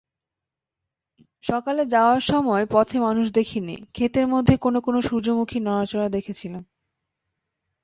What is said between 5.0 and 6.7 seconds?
সূর্যমুখীর নড়াচড়া দেখেছিলাম।